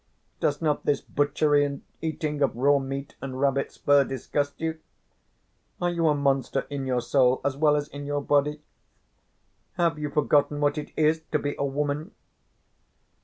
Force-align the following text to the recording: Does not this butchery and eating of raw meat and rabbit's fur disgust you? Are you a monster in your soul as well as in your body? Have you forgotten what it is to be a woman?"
Does 0.39 0.63
not 0.63 0.83
this 0.83 0.99
butchery 0.99 1.63
and 1.63 1.83
eating 2.01 2.41
of 2.41 2.55
raw 2.55 2.79
meat 2.79 3.13
and 3.21 3.39
rabbit's 3.39 3.77
fur 3.77 4.03
disgust 4.03 4.55
you? 4.59 4.79
Are 5.79 5.91
you 5.91 6.07
a 6.07 6.15
monster 6.15 6.65
in 6.71 6.87
your 6.87 7.01
soul 7.01 7.39
as 7.45 7.55
well 7.55 7.75
as 7.75 7.87
in 7.87 8.07
your 8.07 8.21
body? 8.23 8.63
Have 9.73 9.99
you 9.99 10.09
forgotten 10.09 10.59
what 10.59 10.79
it 10.79 10.91
is 10.97 11.21
to 11.31 11.37
be 11.37 11.53
a 11.59 11.65
woman?" 11.67 12.15